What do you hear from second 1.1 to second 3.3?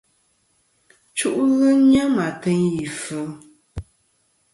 Chu'lɨ nyam ateyn ì kfɨ.